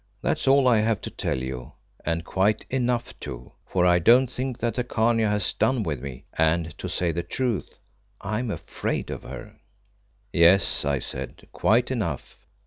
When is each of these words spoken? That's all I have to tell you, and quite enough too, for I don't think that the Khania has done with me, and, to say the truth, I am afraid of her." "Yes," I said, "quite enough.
That's 0.23 0.47
all 0.47 0.67
I 0.67 0.79
have 0.79 0.99
to 1.01 1.11
tell 1.11 1.37
you, 1.37 1.73
and 2.03 2.25
quite 2.25 2.65
enough 2.71 3.13
too, 3.19 3.51
for 3.67 3.85
I 3.85 3.99
don't 3.99 4.31
think 4.31 4.57
that 4.57 4.73
the 4.73 4.83
Khania 4.83 5.29
has 5.29 5.53
done 5.53 5.83
with 5.83 6.01
me, 6.01 6.25
and, 6.33 6.75
to 6.79 6.89
say 6.89 7.11
the 7.11 7.21
truth, 7.21 7.77
I 8.19 8.39
am 8.39 8.49
afraid 8.49 9.11
of 9.11 9.21
her." 9.21 9.59
"Yes," 10.33 10.85
I 10.85 10.97
said, 10.97 11.47
"quite 11.53 11.91
enough. 11.91 12.47